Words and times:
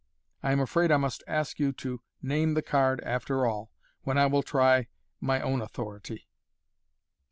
I 0.41 0.51
am 0.51 0.59
afraid 0.59 0.91
I 0.91 0.97
must 0.97 1.23
ask 1.27 1.59
you 1.59 1.73
to 1.73 2.01
name 2.23 2.55
the 2.55 2.63
card, 2.63 3.01
after 3.01 3.45
all, 3.45 3.71
when 4.01 4.17
I 4.17 4.25
will 4.25 4.41
try 4.41 4.87
my 5.19 5.39
own 5.41 5.61
authority. 5.61 6.27